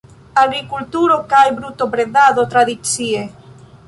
Agrikulturo 0.43 1.17
kaj 1.33 1.41
brutobredado 1.59 2.47
tradicie. 2.55 3.23